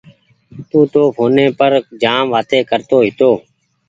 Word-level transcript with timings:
تونٚ 0.69 0.85
تو 0.93 1.01
ڦوني 1.15 1.45
پر 1.59 1.71
جآم 2.01 2.25
وآتي 2.33 2.59
ڪرتو 2.69 2.97
هيتو۔ 3.05 3.31